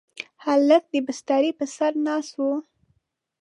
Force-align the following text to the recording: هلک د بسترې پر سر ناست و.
هلک 0.43 0.83
د 0.93 0.95
بسترې 1.07 1.51
پر 1.59 1.67
سر 1.75 1.93
ناست 2.05 2.33
و. 2.39 2.43